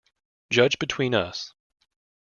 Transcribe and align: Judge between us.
Judge 0.49 0.79
between 0.79 1.13
us. 1.13 1.53